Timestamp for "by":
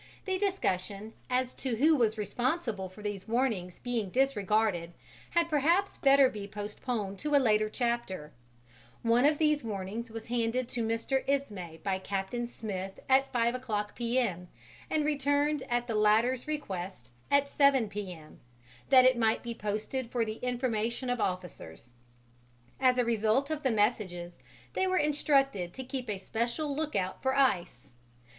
11.83-11.99